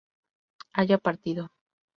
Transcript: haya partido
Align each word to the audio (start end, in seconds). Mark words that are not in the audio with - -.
haya 0.73 0.97
partido 0.97 1.51